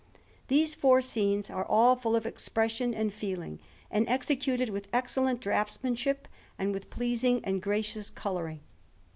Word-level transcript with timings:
These 0.47 0.73
four 0.73 0.99
scenes 0.99 1.51
are 1.51 1.63
all 1.63 1.95
full 1.95 2.15
of 2.15 2.25
expression 2.25 2.91
and 2.91 3.13
feeling, 3.13 3.59
and 3.91 4.09
executed 4.09 4.67
with 4.69 4.87
excellent 4.91 5.41
draughtsmanship, 5.41 6.25
and 6.57 6.73
with 6.73 6.89
pleasing 6.89 7.39
and 7.45 7.61
gracious 7.61 8.09
colouring. 8.09 8.61